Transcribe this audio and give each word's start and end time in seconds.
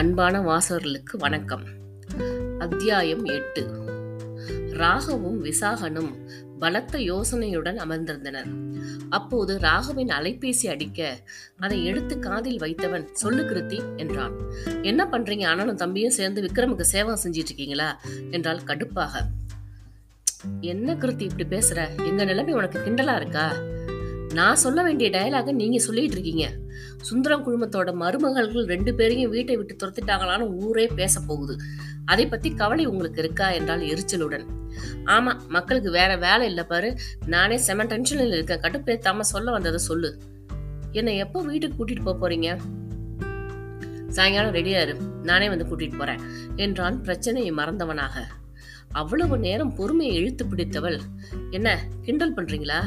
அன்பான 0.00 0.40
வாசகர்களுக்கு 0.40 1.16
வணக்கம். 1.18 1.64
அத்தியாயம் 2.58 3.24
எட்டு. 3.24 3.66
ராகவும் 4.70 5.38
விசாகனும் 5.42 6.28
பலத்த 6.58 6.98
யோசனையுடன் 6.98 7.76
அமர்ந்திருந்தனர். 7.76 8.78
அப்போது 9.08 9.58
ராகவின் 9.58 10.08
அலைபேசி 10.08 10.68
அடிக்க 10.68 11.18
அதை 11.58 11.84
எடுத்து 11.84 12.18
காதில் 12.18 12.58
வைத்தவன் 12.58 13.08
சொல்லு 13.12 13.42
கிருத்தி 13.42 13.96
என்றான். 13.96 14.32
என்ன 14.82 15.04
பண்றீங்க? 15.04 15.42
அண்ணனும் 15.42 15.76
தம்பியும் 15.76 16.12
சேர்ந்து 16.12 16.42
விக்ரமுக்கு 16.42 16.80
சேவம் 16.80 17.18
செஞ்சிட்டு 17.24 17.44
இருக்கீங்களா 17.44 18.00
என்றால் 18.30 18.62
கடுப்பாக. 18.66 19.10
என்ன 20.60 20.94
கிருத்தி 20.94 21.20
இப்படி 21.20 21.56
பேசுற? 21.56 22.06
எங்க 22.06 22.24
நிலைமை 22.24 22.54
உனக்கு 22.54 22.78
கிண்டலா 22.78 23.16
இருக்கா? 23.16 23.52
நான் 24.34 24.56
சொல்ல 24.56 24.82
வேண்டிய 24.82 25.10
டயலாக 25.10 25.52
நீங்க 25.52 25.78
சொல்லிட்டு 25.78 26.10
இருக்கீங்க. 26.10 26.52
சுந்தரம் 27.00 27.44
குழுமத்தோட 27.46 27.94
மருமகள்கள் 27.94 28.66
ரெண்டு 28.66 28.94
பேரையும் 28.94 29.30
வீட்டை 29.30 29.56
விட்டு 29.56 29.76
துரத்திட்டாங்களான்னு 29.76 30.54
ஊரே 30.60 30.86
பேச 30.86 31.20
போகுது. 31.20 31.56
அதை 32.04 32.26
பத்தி 32.26 32.54
கவலை 32.54 32.86
உங்களுக்கு 32.86 33.22
இருக்கா 33.22 33.50
என்றால் 33.50 33.80
எரிச்சலுடன். 33.80 34.44
ஆமா 35.04 35.38
மக்களுக்கு 35.48 35.90
வேற 35.90 36.16
வேலை 36.16 36.46
இல்லை 36.46 36.64
பாரு. 36.64 36.96
நானே 37.26 37.56
செம 37.56 37.84
டென்ஷனில் 37.84 38.32
இருக்கேன் 38.32 38.60
கட்டுப்பேத்தாம 38.60 39.20
சொல்ல 39.20 39.50
வந்ததை 39.50 39.78
சொல்லு. 39.78 40.18
என்னை 40.92 41.16
எப்போ 41.16 41.42
வீட்டுக்கு 41.42 41.84
கூட்டிட்டு 41.84 42.04
போக 42.04 42.28
போறீங்க? 42.28 42.56
சாயங்காலம் 44.08 44.54
ரெடியா 44.54 44.82
இரு. 44.82 44.96
நானே 45.22 45.48
வந்து 45.48 45.64
கூட்டிட்டு 45.64 45.98
போறேன் 45.98 46.20
என்றான் 46.56 47.02
பிரச்சனையை 47.02 47.52
மறந்தவனாக. 47.52 48.22
அவ்வளவு 48.92 49.38
நேரம் 49.38 49.74
பொறுமையை 49.74 50.16
இழுத்து 50.16 50.46
பிடித்தவள். 50.46 51.00
என்ன 51.50 51.84
கிண்டல் 52.02 52.34
பண்றீங்களா? 52.34 52.84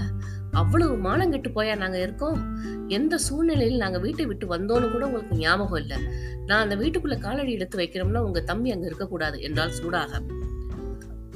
அவ்வளவு 0.53 0.95
மானங்கெட்டு 0.97 1.49
போயா 1.55 1.77
நாங்க 1.77 1.99
இருக்கோம்? 1.99 2.59
எந்த 2.87 3.17
சூழ்நிலையில் 3.17 3.77
நாங்க 3.77 3.99
வீட்டை 3.99 4.25
விட்டு 4.25 4.57
வந்தோன்னு 4.57 4.91
கூட 4.91 5.05
உங்களுக்கு 5.05 5.35
ஞாபகம் 5.35 5.79
இல்ல. 5.79 5.97
நான் 6.45 6.69
அந்த 6.69 6.75
வீட்டுக்குள்ள 6.75 7.19
காலடி 7.19 7.51
எடுத்து 7.51 7.77
வைக்கிறோம்னா 7.77 8.17
உங்க 8.17 8.39
தம்பி 8.39 8.71
அங்க 8.71 8.85
இருக்கக்கூடாது 8.85 9.41
என்றால் 9.41 9.71
சூடாக. 9.71 10.21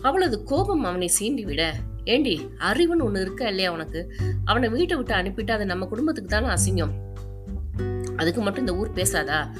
அவளது 0.01 0.43
கோபம் 0.43 0.83
அவனை 0.83 1.11
சீண்டி 1.19 1.43
விட 1.43 1.75
ஏண்டி 2.03 2.49
அறிவுன்னு 2.59 3.07
ஒண்ணு 3.07 3.21
இருக்கா 3.21 3.47
இல்லையா 3.47 3.71
உனக்கு? 3.71 4.13
அவனை 4.45 4.69
வீட்டை 4.69 4.97
விட்டு 4.97 5.13
அனுப்பிட்டு 5.13 5.52
அது 5.52 5.65
நம்ம 5.65 5.85
குடும்பத்துக்கு 5.85 6.39
தானே 6.39 6.47
அசிங்கம். 6.47 6.91
அதுக்கு 8.15 8.41
மட்டும் 8.41 8.67
இந்த 8.67 8.75
ஊர் 8.75 8.93
பேசாதா? 8.95 9.55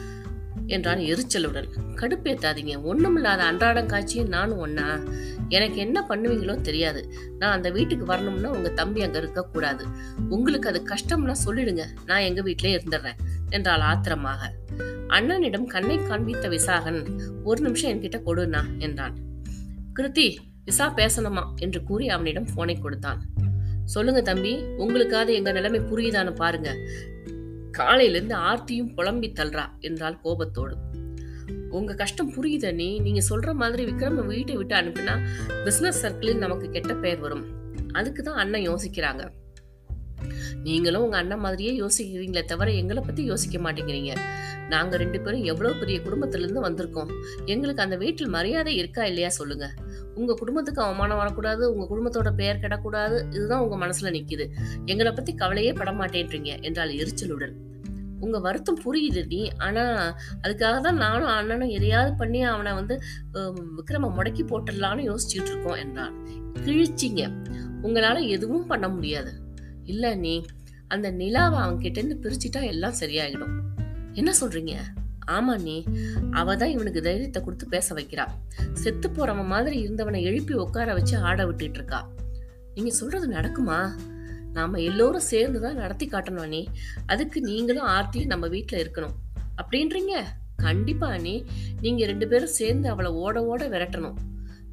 என்றான் 0.68 0.98
எரிச்சலுடன். 0.98 1.68
கடுப்பேத்தாதீங்க. 1.96 2.73
ஒண்ணுமில்லாத 2.90 3.38
அன்றாடம் 3.38 3.86
காட்சியும் 3.86 4.28
நானும் 4.28 4.66
ஒன்னா 4.66 5.12
எனக்கு 5.50 5.76
என்ன 5.76 6.06
பண்ணுவீங்களோ 6.10 6.62
தெரியாது. 6.62 7.14
நான் 7.40 7.52
அந்த 7.52 7.70
வீட்டுக்கு 7.70 8.06
வரணும்னா 8.06 8.50
உங்க 8.50 8.70
தம்பி 8.70 9.02
அங்க 9.02 9.18
இருக்க 9.18 9.44
கூடாது 9.44 9.86
உங்களுக்கு 10.30 10.70
அது 10.70 10.82
கஷ்டம்னா 10.86 11.36
சொல்லிடுங்க. 11.45 11.86
நான் 12.06 12.20
எங்க 12.20 12.42
வீட்டிலே 12.42 12.76
இருந்துடுறேன் 12.78 13.20
என்றாள் 13.50 13.80
ஆத்திரமாக. 13.80 14.52
அண்ணனிடம் 15.10 15.66
கண்ணை 15.66 15.98
காண்பித்த 15.98 16.48
விசாகன் 16.50 17.20
ஒரு 17.44 17.62
நிமிஷம் 17.62 17.92
என்கிட்ட 17.92 18.22
கொடுண்ணா 18.26 18.64
என்றான். 18.78 19.16
கிருத்தி 20.00 20.38
விசா 20.66 20.94
பேசணுமா? 20.95 21.44
என்று 21.56 21.84
கூறி 21.84 22.10
அவனிடம் 22.10 22.48
போனை 22.56 22.78
கொடுத்தான். 22.78 23.22
சொல்லுங்க 23.84 24.22
தம்பி. 24.22 24.56
உங்களுக்காவது 24.78 25.34
எங்க 25.34 25.52
நிலைமை 25.52 25.80
புரியுதான்னு 25.80 26.36
பாருங்க. 26.36 26.76
காலையிலேருந்து 27.80 28.36
ஆர்த்தியும் 28.50 28.94
புலம்பி 28.94 29.33
தள்ளுறா 29.36 29.66
என்றால் 29.80 30.22
கோபத்தோடு. 30.22 30.75
உங்க 31.70 31.94
கஷ்டம் 31.94 32.33
புரியுதனே 32.33 32.73
நீ 32.73 33.00
நீங்க 33.00 33.22
சொல்ற 33.30 33.53
மாதிரி 33.53 33.86
விக்ரம 33.86 34.25
வீட்டை 34.25 34.56
விட்டு 34.56 34.75
அனுப்பினா 34.75 35.20
பிசினஸ் 35.64 36.05
சர்க்கிளில் 36.05 36.38
நமக்கு 36.38 36.70
கெட்ட 36.70 36.94
பெயர் 36.94 37.17
வரும். 37.17 37.45
அதுக்கு 37.92 38.23
தான் 38.23 38.36
அண்ணன் 38.36 38.70
யோசிக்கிறாங்க. 38.70 39.30
நீங்களும் 40.64 41.03
உங்க 41.03 41.17
அண்ணன் 41.17 41.39
மாதிரியே 41.39 41.81
யோசிக்கிறீங்களே 41.81 42.45
தவிர 42.45 42.72
எங்களை 42.72 43.03
பத்தி 43.05 43.23
யோசிக்க 43.23 43.58
மாட்டேங்கிறீங்க. 43.58 44.16
நாங்க 44.70 44.98
ரெண்டு 44.98 45.22
பேரும் 45.22 45.44
எவ்வளவு 45.44 45.75
பெரிய 45.75 45.99
குடும்பத்துல 45.99 46.49
இருந்து 46.49 46.64
வந்திருக்கோம். 46.64 47.11
எங்களுக்கு 47.45 47.82
அந்த 47.82 47.95
வீட்டில் 47.95 48.27
மரியாதை 48.27 48.76
இருக்கா 48.76 49.05
இல்லையா 49.05 49.30
சொல்லுங்க. 49.30 49.73
உங்க 50.15 50.33
குடும்பத்துக்கு 50.33 50.82
அவமானம் 50.82 51.17
வரக்கூடாது 51.17 51.73
உங்க 51.73 51.86
குடும்பத்தோட 51.95 52.32
பெயர் 52.32 52.58
கெடக்கூடாது. 52.58 53.26
இதுதான் 53.36 53.59
உங்க 53.59 53.86
மனசுல 53.86 54.11
நிக்குது. 54.17 54.48
எங்களை 54.86 55.11
பத்தி 55.11 55.36
கவலையே 55.36 55.73
பட 55.73 55.92
மாட்டேன்றீங்க 55.92 56.61
என்றால் 56.61 56.89
எரிச்சலுடன். 56.89 57.54
உங்கள் 58.23 58.44
வருத்தம் 58.45 58.82
புரியுது 58.86 59.22
நீ 59.32 59.39
அதுக்காக 60.44 60.76
தான் 60.88 61.02
நானும் 61.05 61.33
அண்ணனும் 61.38 61.73
எதையாவது 61.78 62.11
பண்ணி 62.22 62.39
அவனை 62.52 62.73
வந்து 62.80 62.95
விக்ரம 63.80 64.11
முடக்கி 64.17 64.45
போட்டுடலான்னு 64.52 65.08
யோசிச்சுட்டு 65.10 65.52
இருக்கோம் 65.54 65.82
என்றான் 65.83 66.16
கிழிச்சிங்க. 66.66 67.23
உங்களால் 67.86 68.30
எதுவும் 68.36 68.70
பண்ண 68.72 68.86
முடியாது. 68.95 69.33
இல்லை 69.94 70.11
நீ 70.26 70.36
அந்த 70.94 71.08
நிலாவை 71.22 71.58
அவன் 71.64 71.82
கிட்டேருந்து 71.83 72.17
பிரிச்சுட்டா 72.23 72.61
எல்லாம் 72.73 73.00
சரியாயிடும். 73.02 73.56
என்ன 74.20 74.32
சொல்றீங்க? 74.42 74.76
ஆமா 75.38 75.54
நீ 75.67 75.76
அவ 76.39 76.56
தான் 76.61 76.73
இவனுக்கு 76.76 77.02
தைரியத்தை 77.08 77.39
கொடுத்து 77.44 77.66
பேச 77.73 77.95
வைக்கிறா. 77.95 78.26
செத்து 78.82 79.08
போறவன் 79.10 79.52
மாதிரி 79.54 79.76
இருந்தவனை 79.86 80.20
எழுப்பி 80.30 80.54
உட்கார 80.64 80.94
வச்சு 81.00 81.16
ஆட 81.30 81.39
விட்டுட்டு 81.50 81.80
இருக்கா. 81.80 82.00
நீங்க 82.76 82.92
சொல்றது 83.02 83.27
நடக்குமா? 83.38 83.80
நாம் 84.58 84.82
எல்லோரும் 84.88 85.30
சேர்ந்து 85.34 85.60
தான் 85.62 85.80
நடத்தி 85.84 86.06
காட்டணும் 86.08 86.45
அண்ணி. 86.48 86.64
அதுக்கு 87.06 87.42
நீங்களும் 87.42 87.88
ஆர்த்தியும் 87.88 88.34
நம்ம 88.34 88.48
வீட்டில் 88.48 88.82
இருக்கணும். 88.84 89.16
அப்படின்றீங்க? 89.62 90.16
கண்டிப்பா 90.56 91.08
அண்ணி. 91.10 91.36
நீங்கள் 91.82 92.08
ரெண்டு 92.08 92.28
பேரும் 92.28 92.58
சேர்ந்து 92.60 92.90
அவளை 92.90 93.12
ஓட 93.23 93.45
ஓட 93.45 93.64
விரட்டணும். 93.70 94.18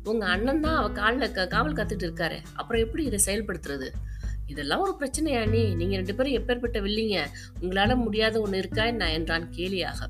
உங்கள் 0.05 0.28
அண்ணன் 0.28 0.61
தான் 0.61 0.77
அவள் 0.77 0.97
காலில் 0.99 1.33
க 1.33 1.47
காவல் 1.47 1.77
காத்துட்டு 1.78 2.06
இருக்காரு. 2.09 2.39
அப்புறம் 2.53 2.83
எப்படி 2.83 3.05
இதை 3.05 3.21
செயல்படுத்துறது? 3.27 3.89
இதெல்லாம் 4.47 4.83
ஒரு 4.87 4.95
பிரச்சனையா 5.00 5.41
அண்ணி? 5.41 5.62
நீங்கள் 5.75 6.01
ரெண்டு 6.01 6.15
பேரும் 6.15 6.37
எப்பேற்பட்ட 6.39 6.78
வில்லிங்க? 6.87 7.19
உங்களால் 7.61 8.03
முடியாத 8.06 8.41
ஒன்று 8.41 8.59
இருக்கா 8.59 8.84
என்ன? 8.84 9.12
என்றான் 9.12 9.47
கேலியாக. 9.56 10.01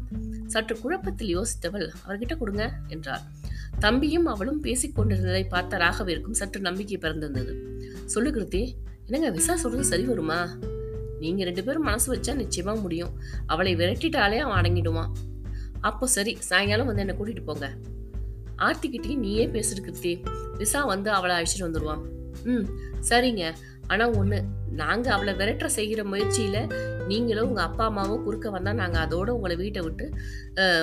சற்று 0.46 0.74
குழப்பத்தில் 0.80 1.32
யோசித்தவள் 1.36 1.86
அவர்கிட்ட 2.06 2.34
கொடுங்க 2.36 2.64
என்றார் 2.86 3.24
தம்பியும் 3.78 4.26
அவளும் 4.26 4.60
பேசிக் 4.60 4.96
கொண்டிருந்ததை 4.96 5.44
பார்த்த 5.44 5.76
ராகவிற்கும் 5.76 6.38
சற்று 6.40 6.60
நம்பிக்கை 6.60 6.98
பிறந்திருந்தது. 6.98 7.52
சொல்லு 8.04 8.30
கிருத்தி 8.30 8.62
என்னங்க 9.06 9.30
விசா 9.36 9.54
சொல்றது 9.62 9.84
சரி 9.90 10.04
வருமா? 10.10 10.38
நீங்க 11.22 11.42
ரெண்டு 11.48 11.62
பேரும் 11.66 11.86
மனசு 11.88 12.06
வச்சா 12.14 12.32
நிச்சயமா 12.40 12.72
முடியும். 12.84 13.12
அவளை 13.52 13.72
விரட்டிட்டாலே 13.80 14.38
அவன் 14.44 14.58
அடங்கிடுவான். 14.60 15.10
அப்போ 15.88 16.04
சரி 16.14 16.32
சாயங்காலம் 16.48 16.88
வந்து 16.90 17.02
என்ன 17.04 17.14
கூட்டிட்டு 17.18 17.44
போங்க. 17.48 17.66
ஆர்த்திக்கிட்டே 18.66 19.14
நீயே 19.24 19.44
பேசிட்டு 19.54 19.84
கிருத்தி. 19.86 20.12
விசா 20.60 20.80
வந்து 20.92 21.10
அவளை 21.18 21.34
அழைச்சிட்டு 21.36 21.66
வந்துடுவான் 21.68 22.02
ம் 22.52 22.66
சரிங்க. 23.10 23.44
ஆனா 23.92 24.04
ஒண்ணு 24.20 24.38
நாங்க 24.80 25.06
அவளை 25.16 25.32
விரட்ட 25.40 25.66
செய்கிற 25.78 26.00
முயற்சியில 26.12 26.58
நீங்களும் 27.10 27.48
உங்க 27.48 27.62
அப்பா 27.68 27.84
அம்மாவும் 27.90 28.24
குறுக்க 28.26 28.50
வந்தா 28.56 28.72
நாங்க 28.80 28.98
அதோட 29.06 29.28
உங்களை 29.36 29.56
வீட்டை 29.62 29.82
விட்டு 29.86 30.06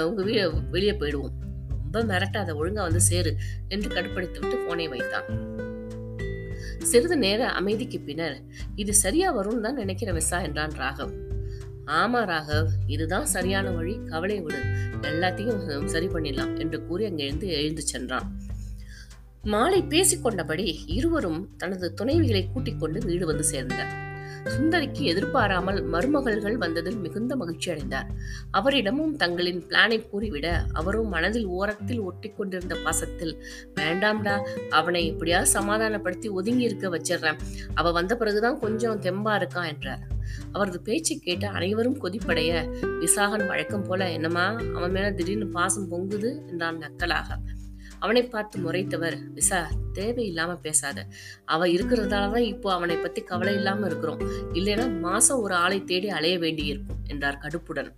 உங்க 0.09 0.21
வீட 0.29 0.41
வெளியே 0.75 0.93
போயிடுவோம். 1.01 1.35
ரொம்ப 1.73 2.03
மிரட்டாத 2.11 2.55
ஒழுங்கா 2.59 2.83
வந்து 2.89 3.03
சேரு 3.09 3.33
என்று 3.67 3.89
கடுப்படுத்தி 3.95 4.39
விட்டு 4.39 4.59
போனை 4.67 4.87
வைத்தான். 4.95 5.27
சிறிது 6.83 7.17
நேர 7.17 7.49
அமைதிக்கு 7.49 7.99
பின்னர் 7.99 8.41
இது 8.75 8.93
சரியா 8.93 9.37
வரும்னு 9.37 9.61
தான் 9.61 9.73
நினைக்கிற 9.73 10.13
விசா 10.13 10.41
என்றான் 10.41 10.71
ராகவ். 10.71 11.13
ஆமா 11.85 12.21
ராகவ் 12.23 12.67
இதுதான் 12.87 13.25
சரியான 13.25 13.71
வழி. 13.71 14.03
கவலை 14.05 14.41
விடு. 14.41 14.59
எல்லாத்தையும் 15.01 15.85
சரி 15.85 16.07
பண்ணிடலாம் 16.07 16.59
என்று 16.59 16.85
கூறி 16.85 17.05
அங்கிருந்து 17.05 17.47
எழுந்து 17.47 17.81
சென்றான். 17.81 18.39
மாலை 19.43 19.81
பேசிக்கொண்டபடி 19.81 20.77
இருவரும் 20.85 21.49
தனது 21.57 21.93
துணைவிகளை 22.01 22.51
கூட்டிக் 22.53 22.79
கொண்டு 22.79 22.99
வீடு 23.05 23.25
வந்து 23.25 23.45
சேர்ந்தனர். 23.51 24.00
சுந்தரிக்கு 24.45 25.01
எதிர்பாராமல் 25.01 25.89
மருமகள்கள் 25.89 26.57
வந்ததில் 26.57 26.97
மிகுந்த 26.97 27.35
மகிழ்ச்சி 27.35 27.71
அடைந்தார். 27.71 28.07
அவரிடமும் 28.53 29.15
தங்களின் 29.15 29.63
பிளானை 29.67 30.09
கூறிவிட 30.09 30.65
அவரும் 30.73 31.07
மனதில் 31.07 31.45
ஓரத்தில் 31.45 31.99
ஒட்டி 31.99 32.29
கொண்டிருந்த 32.29 32.75
பாசத்தில் 32.75 33.43
வேண்டாம்டா 33.75 34.47
அவனை 34.69 35.07
எப்படியாவது 35.07 35.49
சமாதானப்படுத்தி 35.49 36.29
ஒதுங்கி 36.29 36.63
இருக்க 36.63 36.89
வச்சிடுறேன். 36.89 37.37
அவ 37.73 37.91
வந்த 37.91 38.16
பிறகுதான் 38.16 38.59
கொஞ்சம் 38.59 39.01
தெம்பா 39.01 39.29
இருக்கான் 39.29 39.67
என்றார். 39.67 40.07
அவரது 40.51 40.81
பேச்சை 40.81 41.19
கேட்டு 41.19 41.47
அனைவரும் 41.47 42.01
கொதிப்படைய 42.01 42.51
விசாகன் 42.84 43.47
வழக்கம் 43.47 43.84
போல 43.84 44.11
என்னமா 44.11 44.55
அவன் 44.75 44.91
மேல 44.91 45.11
திடீர்னு 45.11 45.47
பாசம் 45.47 45.91
பொங்குது? 45.91 46.47
என்றான் 46.47 46.77
நக்கலாக. 46.77 47.37
அவனை 48.05 48.21
பார்த்து 48.33 48.55
முறைத்தவர் 48.65 49.15
விசா 49.37 49.59
தேவையில்லாம 49.97 50.51
பேசாத. 50.65 50.99
அவ 51.53 51.67
இருக்கிறதாலதான் 51.75 52.45
இப்போ 52.51 52.67
அவனை 52.75 52.95
பத்தி 52.97 53.21
கவலை 53.31 53.53
இல்லாம 53.59 53.85
இருக்கிறோம். 53.89 54.21
இல்லைன்னா 54.59 54.85
மாசம் 55.05 55.41
ஒரு 55.45 55.55
ஆளை 55.63 55.79
தேடி 55.89 56.09
அலைய 56.17 56.35
வேண்டியிருக்கும் 56.43 57.01
என்றார் 57.07 57.41
கடுப்புடன். 57.43 57.89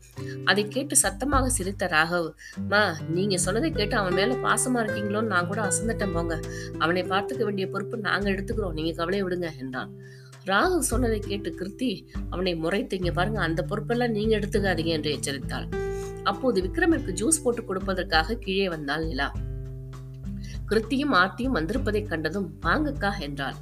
அதை 0.49 0.63
கேட்டு 0.75 0.95
சத்தமாக 1.03 1.51
சிரித்த 1.57 1.87
ராகவ் 1.95 2.29
மா 2.71 2.81
நீங்க 3.17 3.37
சொன்னதை 3.45 3.69
கேட்டு 3.71 3.95
அவன் 4.01 4.17
மேல 4.19 4.37
பாசமா 4.47 4.81
இருக்கீங்களோன்னு 4.85 5.33
நான் 5.35 5.49
கூட 5.51 5.61
அசந்துட்டேன் 5.69 6.15
போங்க. 6.17 6.35
அவனை 6.83 7.03
பார்த்துக்க 7.13 7.43
வேண்டிய 7.49 7.67
பொறுப்பு 7.75 8.01
நாங்க 8.09 8.27
எடுத்துக்கிறோம். 8.33 8.75
நீங்க 8.79 8.93
கவலையை 8.99 9.23
விடுங்க 9.27 9.49
என்றான். 9.63 9.93
ராகவ் 10.51 10.89
சொன்னதை 10.91 11.19
கேட்டு 11.29 11.49
கிருத்தி 11.59 11.91
அவனை 12.29 12.55
முறைத்து 12.63 12.97
இங்க 12.99 13.11
பாருங்க 13.19 13.41
அந்த 13.47 13.61
பொறுப்பெல்லாம் 13.69 14.15
நீங்க 14.17 14.33
எடுத்துக்காதீங்க 14.39 14.93
என்று 14.97 15.15
எச்சரித்தாள். 15.17 15.67
அப்போது 16.31 16.57
விக்ரமிற்கு 16.67 17.11
ஜூஸ் 17.21 17.43
போட்டு 17.45 17.61
கொடுப்பதற்காக 17.69 18.37
கீழே 18.45 18.67
வந்தாள் 18.75 19.07
நிலா. 19.09 19.29
கிருத்தியும் 20.69 21.13
ஆர்த்தியும் 21.13 21.55
வந்திருப்பதைக் 21.55 22.07
கண்டதும் 22.07 22.53
வாங்கக்கா 22.61 23.19
என்றாள். 23.19 23.55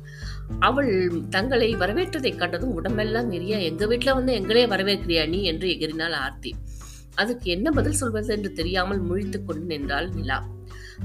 அவள் 0.60 1.12
தங்களை 1.30 1.76
வரவேற்றதைக் 1.76 2.38
கண்டதும் 2.38 2.74
உடம்பெல்லாம் 2.74 3.32
எரிய 3.32 3.58
எங்க 3.58 3.86
வீட்டுல 3.86 4.14
வந்து 4.14 4.40
எங்களே 4.40 4.68
வரவேற்கிறியா 4.68 5.28
நீ? 5.28 5.44
என்று 5.44 5.68
எகிறினாள் 5.68 6.12
ஆர்த்தி. 6.12 6.56
அதுக்கு 7.16 7.52
என்ன 7.52 7.72
பதில் 7.72 7.94
சொல்வது? 7.94 8.36
என்று 8.36 8.52
தெரியாமல் 8.52 9.04
முழித்துக் 9.04 9.46
கொண்டு 9.46 9.66
நின்றாள் 9.66 10.10
நிலா. 10.10 10.48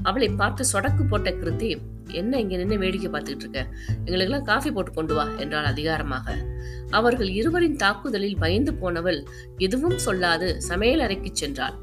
அவளை 0.03 0.29
பார்த்து 0.29 0.65
சொடக்கு 0.73 1.07
போட்ட 1.09 1.29
கிருத்தி 1.29 1.77
என்ன 2.07 2.39
இங்க 2.39 2.55
நின்று 2.55 2.77
வேடிக்கை 2.77 3.11
பார்த்துட்டு 3.11 3.35
இருக்க? 3.35 3.67
எங்களுக்கெல்லாம் 3.87 4.43
காஃபி 4.43 4.71
போட்டு 4.71 4.93
கொண்டு 4.93 5.15
வா 5.15 5.27
என்றாள் 5.29 5.65
அதிகாரமாக. 5.65 6.45
அவர்கள் 6.89 7.29
இருவரின் 7.29 7.75
தாக்குதலில் 7.75 8.37
பயந்து 8.37 8.73
போனவள் 8.73 9.25
எதுவும் 9.57 9.97
சொல்லாது 10.05 10.57
சமையல் 10.57 10.99
அறைக்கு 10.99 11.31
சென்றாள். 11.39 11.73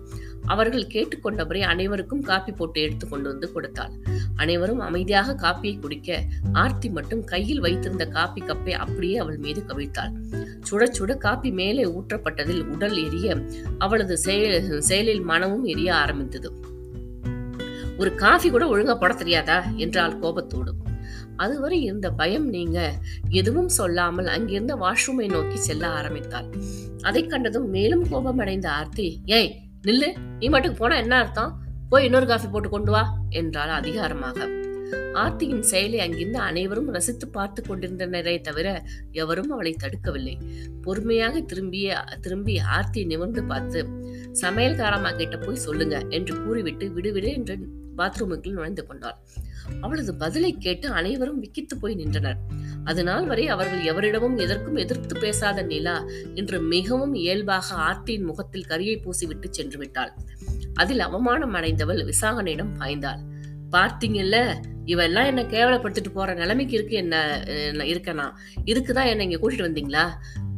அவர்கள் 0.47 0.87
கேட்டுக்கொண்டபடி 0.87 1.61
அனைவருக்கும் 1.61 2.23
காப்பி 2.23 2.53
போட்டு 2.53 2.81
எடுத்து 2.81 3.09
கொண்டு 3.09 3.29
வந்து 3.29 3.53
கொடுத்தாள். 3.53 3.91
அனைவரும் 4.37 4.79
அமைதியாக 4.79 5.35
காப்பியை 5.35 5.81
குடிக்க 5.81 6.23
ஆர்த்தி 6.53 6.89
மட்டும் 6.89 7.25
கையில் 7.25 7.61
வைத்திருந்த 7.61 8.07
காப்பி 8.07 8.43
கப்பை 8.43 8.71
அப்படியே 8.71 9.17
அவள் 9.17 9.37
மீது 9.37 9.65
கவிழ்த்தாள். 9.69 10.13
சுட 10.71 10.87
சுட 10.99 11.17
காப்பி 11.17 11.51
மேலே 11.51 11.85
ஊற்றப்பட்டதில் 11.85 12.63
உடல் 12.63 12.97
எரிய 12.97 13.39
அவளது 13.79 14.19
செயலில் 14.81 15.21
மனமும் 15.21 15.65
எரிய 15.65 15.95
ஆரம்பித்தது. 15.95 16.53
ஒரு 17.99 18.15
காஃபி 18.15 18.51
கூட 18.51 18.77
ஒழுங்கா 18.77 18.95
போட 18.95 19.15
தெரியாதா? 19.15 19.65
என்றால் 19.77 20.19
கோபத்தோடு. 20.19 20.73
அதுவரை 21.37 21.83
இருந்த 21.83 22.11
பயம் 22.11 22.49
நீங்க 22.49 22.95
எதுவும் 23.29 23.69
சொல்லாமல் 23.69 24.27
அங்கிருந்த 24.27 24.75
வாஷ்ரூமை 24.75 25.29
நோக்கி 25.29 25.57
செல்ல 25.57 25.89
ஆரம்பித்தாள். 25.89 26.49
அதை 27.03 27.27
கண்டதும் 27.27 27.71
மேலும் 27.71 28.09
கோபம் 28.09 28.39
அடைந்த 28.39 28.71
ஆர்த்தி 28.71 29.21
ஏய் 29.25 29.63
நில்லு. 29.85 30.09
நீ 30.39 30.49
மட்டுக்கு 30.49 30.77
போனா 30.77 30.97
என்ன 30.97 31.17
அர்த்தம்? 31.19 31.53
போய் 31.89 32.05
இன்னொரு 32.05 32.27
காஃபி 32.27 32.49
போட்டு 32.49 32.69
கொண்டு 32.69 32.91
வா 32.91 33.03
என்றாள் 33.31 33.69
அதிகாரமாக. 33.69 34.47
ஆர்த்தியின் 35.13 35.63
செயலை 35.63 36.01
அங்கிருந்து 36.01 36.39
அனைவரும் 36.39 36.91
ரசித்து 36.91 37.29
பார்த்து 37.29 37.63
கொண்டிருந்தனரே 37.63 38.41
தவிர 38.41 38.83
எவரும் 39.13 39.51
அவளை 39.51 39.77
தடுக்கவில்லை. 39.83 40.35
பொறுமையாக 40.83 41.41
திரும்பிய 41.41 42.05
திரும்பி 42.21 42.61
ஆர்த்தியை 42.77 43.07
நிமிர்ந்து 43.07 43.45
பார்த்து 43.45 43.83
சமையல்காரமா 44.43 45.17
கிட்ட 45.17 45.39
போய் 45.39 45.65
சொல்லுங்க 45.67 45.99
என்று 46.09 46.43
கூறிவிட்டு 46.45 46.89
விடுவிடு 46.89 47.33
என்று 47.33 47.57
பாத்ரூமுக்குள் 47.97 48.57
நுழைந்து 48.59 48.87
கொண்டாள். 48.87 49.19
அவளது 49.81 50.13
பதிலை 50.15 50.51
கேட்டு 50.59 50.87
அனைவரும் 50.89 51.41
விக்கித்து 51.43 51.75
போய் 51.81 51.95
நின்றனர். 51.95 52.39
அதனால் 52.85 53.27
வரை 53.27 53.45
அவர்கள் 53.49 53.85
எவரிடமும் 53.85 54.37
எதற்கும் 54.37 54.77
எதிர்த்து 54.77 55.15
பேசாத 55.21 55.63
நிலா 55.63 55.97
இன்று 56.35 56.59
மிகவும் 56.61 57.15
இயல்பாக 57.15 57.75
ஆர்த்தியின் 57.75 58.25
முகத்தில் 58.25 58.69
கரியை 58.69 58.97
பூசிவிட்டு 59.05 59.51
சென்று 59.51 59.79
விட்டாள். 59.79 60.13
அதில் 60.75 61.01
அவமானம் 61.01 61.55
அடைந்தவள் 61.55 62.03
விசாகனிடம் 62.05 62.73
பாய்ந்தாள். 62.79 63.23
பார்த்தீங்கல்ல 63.71 64.37
இவெல்லாம் 64.87 65.27
என்ன 65.27 65.43
கேவலப்படுத்திட்டு 65.43 66.11
போற 66.13 66.35
நிலைமைக்கு 66.35 66.75
இருக்கு 66.75 66.97
என்ன 66.97 67.17
இருக்கனா? 67.93 68.27
இதுக்குதான் 68.65 69.11
என்ன 69.13 69.23
இங்க 69.23 69.39
கூட்டிட்டு 69.41 69.69
வந்தீங்களா? 69.69 70.05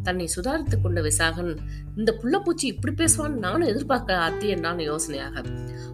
தன்னை 0.06 0.26
சுதாரித்துக் 0.36 0.82
கொண்ட 0.82 1.00
விசாகன் 1.00 1.50
இந்த 1.96 2.10
புள்ளப்பூச்சி 2.22 2.66
இப்படி 2.72 2.92
பேசுவான்னு 3.00 3.44
நானும் 3.46 3.70
எதிர்பார்க்க 3.72 4.18
அத்தி 4.28 4.46
என்றான் 4.48 4.82
யோசனையாக. 4.90 5.42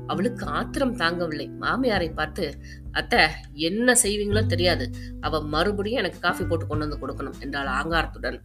அவளுக்கு 0.06 0.44
ஆத்திரம் 0.58 0.94
தாங்கவில்லை. 0.96 1.46
மாமியாரை 1.60 2.08
பார்த்து 2.14 2.46
அத்த 2.92 3.24
என்ன 3.68 3.96
செய்வீங்களோ 4.02 4.42
தெரியாது. 4.46 4.86
அவ 5.20 5.40
மறுபடியும் 5.54 6.00
எனக்கு 6.00 6.20
காஃபி 6.20 6.44
போட்டு 6.44 6.66
கொண்டு 6.66 6.84
வந்து 6.84 7.00
கொடுக்கணும் 7.02 7.40
என்றாள் 7.40 7.72
ஆங்காரத்துடன். 7.78 8.38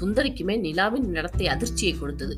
சுந்தரிக்குமே 0.00 0.54
நிலாவின் 0.66 1.08
நடத்தை 1.16 1.46
அதிர்ச்சியை 1.48 1.94
கொடுத்தது. 1.98 2.36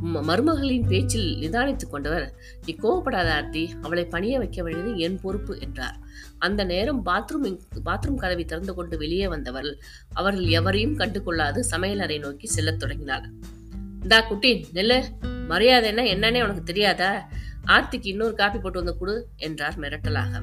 மருமகளின் 0.00 0.86
பேச்சில் 0.86 1.28
நிதானித்துக் 1.36 1.90
கொண்டவர் 1.90 2.34
நீ 2.66 2.72
கோவப்படாத 2.82 3.28
ஆர்த்தி 3.28 3.70
அவளை 3.82 4.04
பணிய 4.04 4.38
வைக்க 4.38 4.62
வேண்டியது 4.62 4.98
என் 4.98 5.20
பொறுப்பு 5.20 5.60
என்றார். 5.60 5.96
அந்த 6.38 6.64
நேரம் 6.64 7.06
பாத்ரூம் 7.06 7.58
பாத்ரூம் 7.84 8.14
கதவை 8.14 8.44
திறந்து 8.44 8.74
கொண்டு 8.74 8.98
வெளியே 8.98 9.28
வந்தவர் 9.28 9.78
அவர்கள் 10.12 10.44
எவரையும் 10.44 10.96
கண்டு 10.96 11.22
கொள்ளாது 11.22 11.64
சமையலறை 11.70 12.18
நோக்கி 12.18 12.46
செல்லத் 12.46 12.78
தொடங்கினார் 12.78 13.28
இந்தா 14.02 14.20
குட்டி 14.20 14.66
நெல்லு 14.74 14.98
மரியாதைன்னா 15.48 16.04
என்னன்னே 16.14 16.42
உனக்கு 16.42 16.62
தெரியாதா? 16.62 17.28
ஆர்த்திக்கு 17.66 18.06
இன்னொரு 18.06 18.34
காப்பி 18.34 18.58
போட்டு 18.58 18.78
வந்து 18.78 18.98
கொடு 18.98 19.28
என்றார் 19.36 19.78
மிரட்டலாக. 19.80 20.42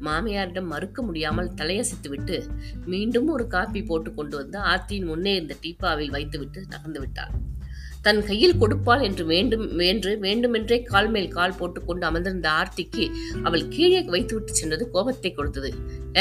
மாமியாரிடம் 0.00 0.66
மறுக்க 0.66 1.02
முடியாமல் 1.02 1.54
தலையசித்து 1.54 2.08
விட்டு 2.08 2.46
மீண்டும் 2.86 3.28
ஒரு 3.28 3.46
காப்பி 3.46 3.82
போட்டு 3.82 4.14
கொண்டு 4.14 4.36
வந்து 4.36 4.58
ஆர்த்தியின் 4.58 5.04
முன்னே 5.04 5.34
இருந்த 5.34 5.56
டீப்பாவில் 5.62 6.10
வைத்துவிட்டு 6.10 6.64
நகர்ந்து 6.68 7.00
விட்டார் 7.00 7.32
தன் 8.02 8.20
கையில் 8.26 8.58
கொடுப்பாள் 8.60 9.02
என்று 9.02 9.24
வேண்டும் 9.24 9.64
என்று 9.78 10.18
வேண்டுமென்றே 10.18 10.78
கால் 10.82 11.10
மேல் 11.10 11.28
கால் 11.28 11.56
போட்டுக்கொண்டு 11.58 12.04
அமர்ந்திருந்த 12.06 12.48
ஆர்த்திக்கு 12.50 13.04
அவள் 13.42 13.64
கீழே 13.68 14.00
வைத்துவிட்டு 14.14 14.54
சென்றது 14.54 14.90
கோபத்தை 14.90 15.32
கொடுத்தது. 15.32 15.70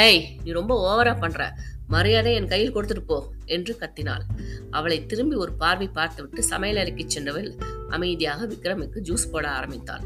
ஏய் 0.05 0.21
நீ 0.43 0.51
ரொம்ப 0.51 0.75
ஓவரா 0.87 1.13
பண்ற. 1.19 1.47
மரியாதை 1.87 2.33
என் 2.33 2.47
கையில் 2.47 2.73
கொடுத்துட்டு 2.75 3.05
போ 3.05 3.17
என்று 3.45 3.73
கத்தினாள். 3.79 4.25
அவளை 4.69 5.05
திரும்பி 5.05 5.35
ஒரு 5.35 5.53
பார்வை 5.53 5.87
பார்த்துவிட்டு 5.87 6.43
சமையல் 6.43 6.77
அறைக்கு 6.77 7.05
சென்றவள் 7.07 7.49
அமைதியாக 7.89 8.45
விக்ரமுக்கு 8.45 9.01
ஜூஸ் 9.09 9.31
போட 9.31 9.45
ஆரம்பித்தாள். 9.49 10.05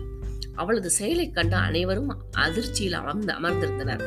அவளது 0.55 0.89
செயலை 0.89 1.27
கண்ட 1.29 1.55
அனைவரும் 1.57 2.11
அதிர்ச்சியில் 2.31 2.93
அமர்ந்து 2.93 3.33
அமர்ந்திருந்தனர். 3.33 4.03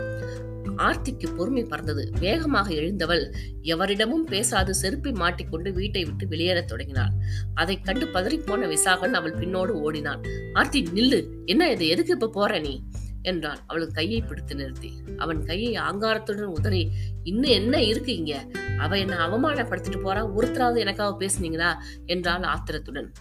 ஆர்த்திக்கு 0.76 1.34
பொறுமை 1.36 1.64
பறந்தது. 1.64 2.12
வேகமாக 2.20 2.74
எழுந்தவள் 2.74 3.34
எவரிடமும் 3.62 4.24
பேசாது 4.24 4.74
செருப்பை 4.74 5.12
மாட்டிக்கொண்டு 5.12 5.72
வீட்டை 5.72 6.04
விட்டு 6.04 6.26
வெளியேறத் 6.26 6.64
தொடங்கினாள். 6.64 7.10
அதைக் 7.54 7.84
கண்டு 7.84 8.06
பதறிப்போன 8.06 8.68
விசாகன் 8.68 9.12
அவள் 9.12 9.34
பின்னோடு 9.34 9.68
ஓடினான் 9.68 10.20
ஆர்த்தி 10.52 10.82
நில்லு. 10.82 11.26
என்ன 11.44 11.70
இது? 11.70 11.86
எதுக்கு 11.86 12.12
இப்ப 12.12 12.28
போற 12.28 12.58
நீ? 12.58 12.82
என்றான். 13.22 13.58
அவள் 13.66 13.90
கையை 13.90 14.20
பிடித்து 14.20 14.54
நிறுத்தி. 14.54 14.92
அவன் 15.16 15.44
கையை 15.44 15.82
ஆங்காரத்துடன் 15.82 16.42
உதறி 16.42 16.90
இன்னும் 17.22 17.50
என்ன 17.50 17.82
இருக்கு 17.82 18.16
இங்க? 18.16 18.46
அவ 18.78 18.98
என்ன 18.98 19.28
அவமானப்படுத்திட்டு 19.28 20.00
போறா? 20.04 20.30
ஒருத்தராவது 20.36 20.78
எனக்காக 20.78 21.26
பேசுனீங்களா? 21.26 21.74
என்றாள் 22.06 22.42
ஆத்திரத்துடன். 22.42 23.12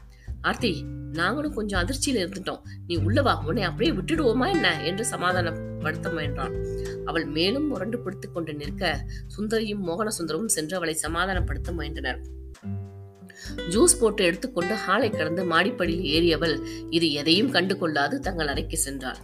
ஆர்த்தி 0.42 0.86
நாங்களும் 1.12 1.54
கொஞ்சம் 1.54 1.86
அதிர்ச்சியில 1.86 2.16
இருந்துட்டோம். 2.16 2.60
நீ 2.88 2.98
உள்ளவா 2.98 3.44
உன்னை 3.44 3.64
அப்படியே 3.64 3.96
விட்டுடுவோமா 3.96 4.52
என்ன? 4.52 4.84
என்று 4.84 5.06
சமாதானப்படுத்த 5.12 6.14
முயன்றான். 6.14 6.75
அவள் 7.06 7.26
மேலும் 7.36 7.68
முரண்டு 7.68 8.00
பிடித்துக் 8.00 8.34
கொண்டு 8.34 8.54
நிற்க 8.54 8.84
சுந்தரியும் 9.36 9.86
மோகன 9.88 10.12
சுந்தரமும் 10.18 10.56
சென்று 10.56 10.76
அவளை 10.78 10.96
சமாதானப்படுத்த 11.06 11.72
முயன்றனர். 11.78 12.20
ஜூஸ் 13.74 14.00
போட்டு 14.00 14.22
எடுத்துக்கொண்டு 14.24 14.74
ஹாலை 14.84 15.10
கடந்து 15.10 15.44
மாடிப்படியில் 15.44 16.06
ஏறியவள் 16.16 16.56
இது 16.90 17.08
எதையும் 17.12 17.52
கண்டு 17.52 17.76
கொள்ளாது 17.78 18.16
தங்கள் 18.20 18.48
அறைக்கு 18.48 18.78
சென்றாள். 18.86 19.20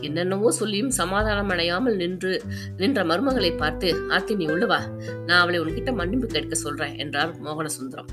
என்னென்னவோ 0.00 0.48
சொல்லியும் 0.50 0.90
சமாதானம் 0.90 1.48
அடையாமல் 1.48 1.96
நின்று 1.96 2.32
நின்ற 2.76 3.00
மருமகளை 3.04 3.50
பார்த்து 3.56 3.88
ஆர்த்தி 4.08 4.34
நீ 4.34 4.46
உள்ளவா 4.46 4.80
நான் 5.26 5.40
அவளை 5.42 5.60
உன்கிட்ட 5.60 5.92
மன்னிப்பு 5.94 6.26
கேட்க 6.26 6.54
சொல்றேன் 6.54 6.96
என்றார் 6.96 7.32
மோகன 7.42 7.70
சுந்தரம். 7.78 8.10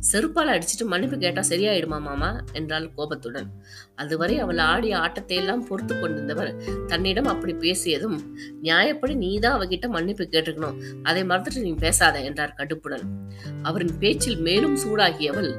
செருப்பால் 0.00 0.52
அடிச்சுட்டு 0.52 0.84
மன்னிப்பு 0.84 1.18
கேட்டா 1.18 1.42
சரியாயிடுமா 1.48 2.00
மாமா? 2.00 2.40
என்றாள் 2.52 2.92
கோபத்துடன். 2.94 3.48
அதுவரை 3.96 4.38
அவள் 4.38 4.58
ஆடிய 4.58 4.98
ஆட்டத்தை 4.98 5.36
எல்லாம் 5.36 5.66
பொறுத்து 5.66 5.94
கொண்டிருந்தவர் 5.94 6.86
தன்னிடம் 6.86 7.24
அப்படி 7.24 7.54
பேசியதும் 7.54 8.18
நியாயப்படி 8.62 9.14
நீதான் 9.14 9.60
அவகிட்ட 9.60 9.88
மன்னிப்பு 9.88 10.28
கேட்டிருக்கணும். 10.32 10.78
அதை 11.02 11.22
மறந்துட்டு 11.22 11.60
நீ 11.60 11.72
பேசாத 11.72 12.20
என்றார் 12.20 12.54
கடுப்புடன். 12.56 13.04
அவரின் 13.62 13.98
பேச்சில் 13.98 14.40
மேலும் 14.40 14.76
சூடாகியவள் 14.76 15.50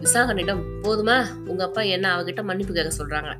விசாகனிடம் 0.00 0.62
போதுமா 0.82 1.48
உங்க 1.48 1.64
அப்பா 1.64 1.82
என்ன 1.82 2.16
அவகிட்ட 2.16 2.42
மன்னிப்பு 2.42 2.74
கேட்க 2.74 3.04
சொல்றாங்க? 3.04 3.30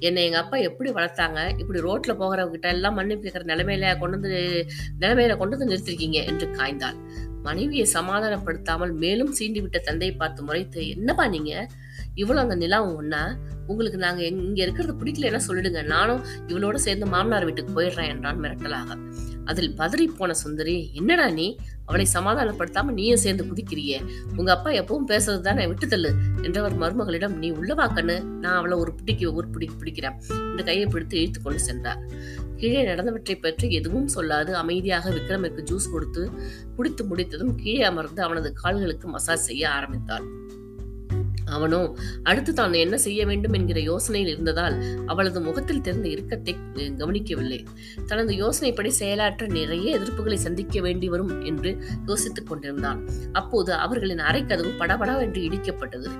என்னை 0.00 0.24
எங்கள் 0.24 0.42
அப்பா 0.42 0.56
எப்படி 0.56 0.90
வளர்த்தாங்க 0.90 1.38
இப்படி 1.58 1.78
ரோட்டில் 1.80 2.18
போகிறவங்கிட்ட 2.20 2.68
எல்லாம் 2.68 2.94
மன்னிப்பு 2.94 3.24
கேட்கிற 3.24 3.46
நிலைமையில 3.54 3.98
கொண்டு 3.98 4.16
வந்து 4.18 4.32
நிலைமையில 5.00 5.36
கொண்டு 5.36 5.56
வந்து 5.56 5.70
நிறுத்திருக்கீங்க 5.70 6.20
என்று 6.30 6.48
காய்ந்தாள். 6.58 6.98
மனைவியை 7.42 7.86
சமாதானப்படுத்தாமல் 7.94 8.92
மேலும் 8.92 9.34
சீண்டிவிட்ட 9.38 9.78
தந்தையை 9.80 10.14
பார்த்து 10.16 10.42
முறைத்து 10.42 10.88
என்னப்பா 10.88 11.26
நீங்க? 11.26 11.52
இவ்வளோ 12.16 12.36
அந்த 12.36 12.56
நிலாவும் 12.56 12.98
ஒன்னா 13.00 13.22
உங்களுக்கு 13.66 13.98
நாங்கள் 13.98 14.26
இங்கே 14.26 14.62
இருக்கிறது 14.62 14.92
பிடிக்கலன்னா 15.00 15.40
சொல்லிடுங்க. 15.48 15.82
நானும் 15.86 16.22
இவளோட 16.48 16.74
சேர்ந்து 16.74 17.06
மாமனார் 17.06 17.44
வீட்டுக்கு 17.44 17.72
போயிடுறேன் 17.78 18.12
என்றான் 18.14 18.42
மிரட்டலாக. 18.44 18.96
அதில் 19.48 19.74
பதறி 19.74 20.06
போன 20.18 20.34
சுந்தரி 20.34 20.90
என்னடா 20.94 21.30
நீ? 21.30 21.46
அவளை 21.84 22.06
சமாதானப்படுத்தாம 22.14 22.92
நீயும் 22.92 23.16
சேர்ந்து 23.16 23.44
குதிக்கிறியே? 23.44 23.98
உங்க 24.36 24.50
அப்பா 24.52 24.70
எப்பவும் 24.70 25.06
பேசுறது 25.08 25.40
தானே? 25.40 25.66
விட்டுத்தள்ளு 25.66 26.10
என்றவர் 26.42 26.76
மருமகளிடம் 26.78 27.36
நீ 27.38 27.50
உள்ளவா 27.50 27.86
கண்ணு 27.94 28.16
நான் 28.40 28.56
அவளை 28.56 28.78
ஒரு 28.78 28.94
பிடிக்கு 28.94 29.34
ஒரு 29.34 29.48
பிடி 29.48 29.68
பிடிக்கிறேன் 29.80 30.18
இந்த 30.50 30.62
கையை 30.62 30.86
பிடித்து 30.86 31.16
இழுத்து 31.20 31.42
கொண்டு 31.42 31.58
சென்றார். 31.58 32.02
கீழே 32.56 32.82
நடந்தவற்றை 32.82 33.34
பற்றி 33.40 33.74
எதுவும் 33.74 34.08
சொல்லாது 34.14 34.52
அமைதியாக 34.52 35.10
விக்ரமிற்கு 35.10 35.62
ஜூஸ் 35.62 35.90
கொடுத்து 35.90 36.22
குடித்து 36.76 37.04
முடித்ததும் 37.04 37.54
கீழே 37.54 37.82
அமர்ந்து 37.82 38.22
அவனது 38.22 38.52
கால்களுக்கு 38.52 39.08
மசாஜ் 39.08 39.46
செய்ய 39.48 39.70
ஆரம்பித்தாள் 39.70 40.26
அவனோ 41.58 41.80
அடுத்து 42.30 42.52
தான் 42.52 42.74
என்ன 42.84 42.96
செய்ய 43.06 43.20
வேண்டும் 43.30 43.56
என்கிற 43.58 43.78
யோசனையில் 43.90 44.32
இருந்ததால் 44.34 44.76
அவளது 45.12 45.40
முகத்தில் 45.46 45.84
தெரிந்த 45.86 46.06
இறுக்கத்தை 46.14 46.54
கவனிக்கவில்லை. 47.00 47.60
தனது 48.10 48.32
யோசனைப்படி 48.42 48.90
செயலாற்ற 49.00 49.46
நிறைய 49.58 49.86
எதிர்ப்புகளை 49.98 50.38
சந்திக்க 50.46 50.80
வேண்டி 50.86 51.08
வரும் 51.14 51.32
என்று 51.50 51.70
யோசித்துக் 52.10 52.48
கொண்டிருந்தான். 52.50 53.00
அப்போது 53.32 53.72
அவர்களின் 53.84 54.24
அறை 54.28 54.42
கதவு 54.44 54.72
படபடா 54.80 55.16
என்று 55.26 55.42
இடிக்கப்பட்டது. 55.48 56.10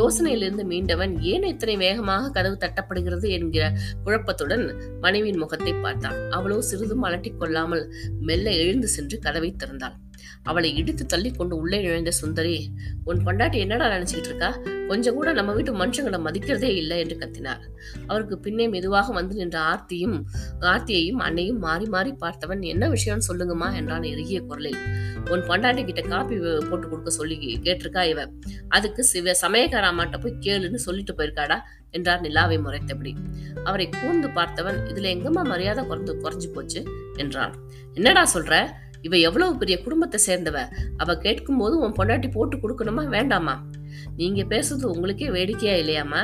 யோசனையிலிருந்து 0.00 0.64
மீண்டவன் 0.72 1.14
ஏன் 1.32 1.48
இத்தனை 1.52 1.76
வேகமாக 1.84 2.32
கதவு 2.38 2.56
தட்டப்படுகிறது 2.64 3.28
என்கிற 3.38 3.64
குழப்பத்துடன் 4.06 4.64
மனைவியின் 5.00 5.42
முகத்தை 5.44 5.74
பார்த்தான். 5.84 6.18
அவளோ 6.38 6.58
சிறிதும் 6.70 7.06
அலட்டிக் 7.08 7.40
கொள்ளாமல் 7.42 7.84
மெல்ல 8.30 8.48
எழுந்து 8.62 8.90
சென்று 8.96 9.18
கதவை 9.26 9.52
திறந்தாள். 9.62 9.96
அவளை 10.42 10.76
இடித்து 10.76 11.06
தள்ளி 11.06 11.30
கொண்டு 11.30 11.56
உள்ளே 11.56 11.82
நுழைந்த 11.82 12.10
சுந்தரி 12.10 12.72
உன் 13.04 13.24
பொண்டாட்டி 13.24 13.54
என்னடா 13.54 13.86
நினைச்சுக்கிட்டு 13.86 14.24
இருக்கா? 14.24 14.58
கொஞ்சம் 14.88 15.14
கூட 15.14 15.32
நம்ம 15.32 15.52
வீட்டு 15.52 15.86
மனுஷங்களை 15.86 16.18
மதிக்கிறதே 16.26 16.74
இல்லை 16.74 16.98
என்று 16.98 17.16
கத்தினார். 17.18 17.60
அவருக்கு 18.06 18.38
பின்னே 18.38 18.68
மெதுவாக 18.68 19.12
வந்து 19.12 19.34
நின்ற 19.34 19.60
ஆர்த்தியும் 19.60 20.22
ஆர்த்தியையும் 20.60 21.20
அன்னையும் 21.20 21.58
மாறி 21.58 21.86
மாறி 21.86 22.14
பார்த்தவன் 22.20 22.60
என்ன 22.60 22.88
விஷயம்னு 22.88 23.20
சொல்லுங்கம்மா 23.28 23.74
என்றான் 23.74 24.02
இறுகிய 24.02 24.40
குரலில். 24.40 24.76
உன் 25.30 25.40
பொண்டாட்டி 25.40 25.84
கிட்ட 25.84 26.00
காப்பி 26.00 26.36
போட்டு 26.36 26.88
கொடுக்க 26.88 27.10
சொல்லி 27.10 27.60
கேட்டிருக்கா 27.62 28.04
இவ? 28.04 28.30
அதுக்கு 28.68 29.04
சிவ 29.04 29.32
சமயக்காராமாட்ட 29.42 30.20
போய் 30.20 30.36
கேளுன்னு 30.40 30.74
சொல்லிட்டு 30.74 31.14
போயிருக்காடா? 31.14 31.60
என்றார் 31.90 32.20
நிலாவை 32.20 32.58
முறைத்தபடி. 32.58 33.14
அவரை 33.64 33.88
கூர்ந்து 33.88 34.28
பார்த்தவன் 34.28 34.78
இதுல 34.92 35.06
எங்கம்மா 35.16 35.44
மரியாதை 35.44 35.84
குறைந்து 35.84 36.14
குறைஞ்சு 36.14 36.46
போச்சு? 36.46 36.84
என்றான். 37.16 37.54
என்னடா 37.94 38.28
சொல்ற? 38.34 38.70
இவ 39.06 39.16
எவ்வளவு 39.28 39.56
பெரிய 39.56 39.76
குடும்பத்தை 39.82 40.20
சேர்ந்தவ? 40.26 40.58
அவ 40.96 41.16
கேட்கும் 41.18 41.56
போது 41.56 41.78
உன் 41.78 41.96
பொண்டாட்டி 41.98 42.30
போட்டு 42.30 42.56
கொடுக்கணுமா 42.56 43.04
வேண்டாமா? 43.06 43.56
நீங்க 44.16 44.42
பேசுறது 44.42 44.86
உங்களுக்கே 44.94 45.28
வேடிக்கையா 45.30 45.74
இல்லையாமா 45.82 46.22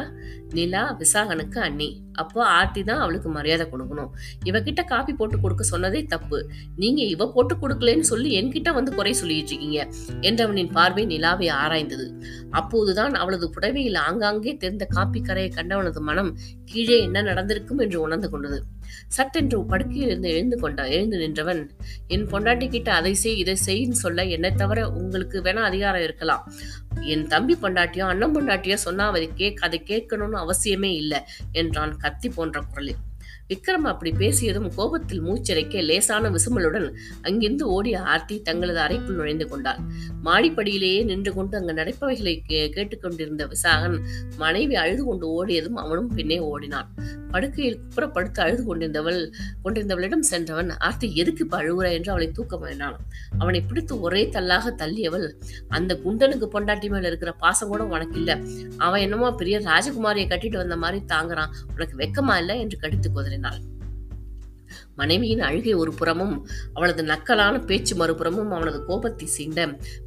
நிலா 0.54 0.96
விசாகனுக்கு 0.98 1.58
அண்ணி. 1.58 1.86
அப்போ 2.12 2.40
ஆர்த்தி 2.44 2.80
தான் 2.84 2.98
அவளுக்கு 2.98 3.28
மரியாதை 3.28 3.66
கொடுக்கணும். 3.72 4.08
இவகிட்ட 4.44 4.80
காப்பி 4.84 5.12
போட்டு 5.12 5.36
கொடுக்க 5.40 5.64
சொன்னதே 5.64 6.00
தப்பு. 6.04 6.38
நீங்க 6.76 7.00
இவ 7.02 7.28
போட்டு 7.32 7.54
கொடுக்கலன்னு 7.54 8.06
சொல்லி 8.12 8.30
என்கிட்ட 8.40 8.72
வந்து 8.72 8.92
குறை 8.94 9.12
சொல்லிட்டு 9.12 9.52
இருக்கீங்க. 9.52 9.80
என்றவனின் 10.20 10.72
பார்வை 10.72 11.04
நிலாவை 11.04 11.48
ஆராய்ந்தது. 11.48 12.06
அப்போதுதான் 12.50 13.14
அவளது 13.14 13.48
புடவையில் 13.56 14.00
ஆங்காங்கே 14.06 14.54
தெரிந்த 14.56 14.86
காப்பி 14.96 15.20
கரையை 15.20 15.52
கண்டவனது 15.54 16.00
மனம் 16.00 16.32
கீழே 16.64 16.98
என்ன 17.06 17.22
நடந்திருக்கும் 17.22 17.78
என்று 17.78 18.00
உணர்ந்து 18.00 18.30
கொண்டது. 18.30 18.60
சட்டென்று 19.08 19.64
படுக்கையில் 19.64 20.06
இருந்து 20.06 20.28
எழுந்து 20.28 20.58
கொண்டான் 20.58 20.86
எழுந்து 20.86 21.18
நின்றவன் 21.18 21.70
என் 22.08 22.26
பொண்டாட்டி 22.26 22.68
கிட்ட 22.68 22.92
அதை 22.92 23.14
செய் 23.14 23.38
இதை 23.38 23.56
செய்ன்னு 23.66 24.00
சொல்ல 24.04 24.24
என்னை 24.24 24.54
தவிர 24.54 24.88
உங்களுக்கு 24.90 25.40
வேணா 25.40 25.62
அதிகாரம் 25.70 26.02
இருக்கலாம். 26.02 26.52
என் 27.00 27.26
தம்பி 27.26 27.56
பொண்டாட்டியோ 27.62 28.00
அண்ணன் 28.00 28.34
பொண்டாட்டியோ 28.36 28.74
சொன்னா 28.74 29.08
அதை 29.08 29.30
கேக் 29.34 29.60
அதை 29.60 29.82
கேட்கணும்னு 29.86 30.40
அவசியமே 30.44 30.92
இல்லை 30.94 31.18
என்றான் 31.52 31.96
கத்தி 31.96 32.28
போன்ற 32.28 32.60
குரலில். 32.60 33.00
விக்ரம் 33.48 33.86
அப்படி 33.90 34.10
பேசியதும் 34.10 34.74
கோபத்தில் 34.74 35.22
மூச்சிறைக்க 35.24 35.82
லேசான 35.82 36.30
விசுமலுடன் 36.30 36.92
அங்கிருந்து 37.22 37.68
ஓடிய 37.68 38.02
ஆர்த்தி 38.02 38.42
தங்களது 38.42 38.78
அறைக்குள் 38.78 39.14
நுழைந்து 39.14 39.48
கொண்டாள். 39.48 39.80
மாடிப்படியிலேயே 40.24 41.04
நின்று 41.04 41.34
கொண்டு 41.34 41.56
அங்கு 41.58 41.72
நடப்பவைகளை 41.72 42.34
கேட்டுக்கொண்டிருந்த 42.46 43.46
விசாகன் 43.46 43.98
மனைவி 44.36 44.74
அழுது 44.74 45.04
கொண்டு 45.04 45.28
ஓடியதும் 45.28 45.76
அவனும் 45.76 46.14
பின்னே 46.14 46.38
ஓடினான். 46.38 46.94
படுக்கையில் 47.30 47.78
குப்புற 47.78 48.06
படுத்து 48.08 48.42
அழுது 48.42 48.64
கொண்டிருந்தவள் 48.64 49.20
கொண்டிருந்தவளிடம் 49.64 50.24
சென்றவன் 50.30 50.70
ஆர்த்தி 50.78 51.14
எதுக்கு 51.14 51.44
இப்ப 51.44 51.62
அழுகுற 51.62 51.92
என்று 51.92 52.10
அவளை 52.10 52.32
தூக்க 52.32 52.56
வேண்டான் 52.56 52.96
அவனை 53.38 53.62
பிடித்து 53.62 54.00
ஒரே 54.00 54.28
தள்ளாக 54.28 54.74
தள்ளியவள் 54.78 55.26
அந்த 55.68 55.98
குண்டனுக்கு 56.04 56.48
பொண்டாட்டி 56.52 56.90
மேல 56.90 57.06
இருக்கிற 57.06 57.32
பாசம் 57.32 57.68
கூட 57.68 57.84
உனக்கு 57.84 58.18
இல்ல. 58.18 58.32
அவன் 58.78 59.00
என்னமோ 59.00 59.32
பெரிய 59.32 59.58
ராஜகுமாரியை 59.60 60.28
கட்டிட்டு 60.28 60.56
வந்த 60.56 60.76
மாதிரி 60.76 61.04
தாங்குறான். 61.08 61.52
உனக்கு 61.74 61.96
வெக்கமா 61.96 62.36
இல்ல? 62.36 62.56
என்று 62.56 62.78
கடித்து 62.78 63.12
குதறினாள். 63.12 63.60
மனைவியின் 65.00 65.44
அழுகை 65.48 65.74
ஒரு 65.74 65.92
புறமும் 65.92 66.36
அவளது 66.74 67.02
நக்கலான 67.02 67.54
பேச்சு 67.64 67.94
மறுபுறமும் 67.96 68.52
அவனது 68.56 68.78
கோபத்தை 68.84 69.28
சீண்ட 69.36 69.58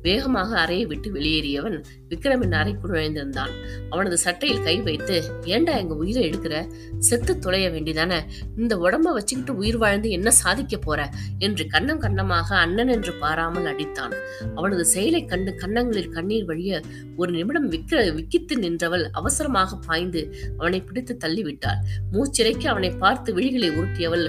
வேகமாக 0.01 0.50
அறையை 0.59 0.85
விட்டு 0.85 1.09
வெளியேறியவன் 1.12 1.77
விக்ரமின் 2.09 2.55
அறைக்குள் 2.59 2.91
நுழைந்திருந்தான். 2.91 3.53
அவனது 3.89 4.17
சட்டையில் 4.17 4.63
கை 4.63 4.75
வைத்து 4.81 5.15
ஏண்டா 5.45 5.73
எங்க 5.77 5.93
உயிரை 5.95 6.21
எடுக்கிற? 6.29 6.55
செத்து 7.00 7.33
தொலைய 7.39 7.67
வேண்டிதானே? 7.69 8.19
இந்த 8.57 8.73
உடம்ப 8.77 9.13
வச்சுக்கிட்டு 9.13 9.53
உயிர் 9.55 9.77
வாழ்ந்து 9.77 10.09
என்ன 10.09 10.29
சாதிக்க 10.41 10.77
போற? 10.77 11.00
என்று 11.39 11.63
கண்ணம் 11.73 12.01
கண்ணமாக 12.03 12.50
அண்ணன் 12.57 12.88
என்று 12.88 13.13
பாராமல் 13.13 13.69
அடித்தான். 13.71 14.13
அவனது 14.55 14.85
செயலை 14.85 15.21
கண்டு 15.25 15.53
கன்னங்களில் 15.55 16.12
கண்ணீர் 16.12 16.45
வழிய 16.45 16.81
ஒரு 17.17 17.31
நிமிடம் 17.31 17.69
விக்க 17.71 18.01
விக்கித்து 18.17 18.55
நின்றவள் 18.57 19.05
அவசரமாக 19.12 19.79
பாய்ந்து 19.88 20.23
அவனை 20.57 20.81
பிடித்து 20.81 21.15
தள்ளிவிட்டாள். 21.25 21.81
மூச்சிறைக்கு 22.13 22.67
அவனை 22.67 22.91
பார்த்து 23.03 23.29
விழிகளை 23.35 23.71
உருட்டியவள் 23.79 24.25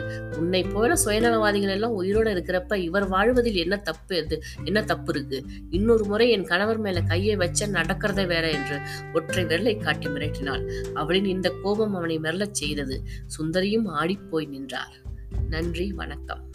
உன்னை 0.55 0.73
போல 0.73 0.95
சுயநலவாதிகள் 1.05 1.71
எல்லாம் 1.71 2.03
உயிரோட 2.03 2.29
இருக்கிறப்ப 2.29 2.75
இவர் 2.75 3.09
வாழ்வதில் 3.09 3.55
என்ன 3.55 3.77
தப்பு 3.77 4.17
இது? 4.17 4.43
என்ன 4.65 4.83
தப்பு 4.83 5.15
இருக்கு? 5.15 5.45
இன்னொரு 5.71 6.05
முறை 6.05 6.31
என் 6.31 6.45
கணவர் 6.45 6.79
மேல 6.79 7.01
கையை 7.01 7.37
வச்ச 7.37 7.67
நடக்கிறத 7.67 8.27
வேற 8.27 8.51
என்று 8.51 8.81
ஒற்றை 9.15 9.45
விரலை 9.45 9.83
காட்டி 9.83 10.07
மிரட்டினாள். 10.07 10.73
அவளின் 10.93 11.25
இந்த 11.25 11.53
கோபம் 11.63 11.95
அவனை 11.95 12.19
மிரளச் 12.19 12.51
செய்தது. 12.51 13.03
சுந்தரியும் 13.39 13.87
ஆடிப்போய் 13.87 14.49
நின்றார். 14.49 14.95
நன்றி 15.49 15.93
வணக்கம். 15.93 16.51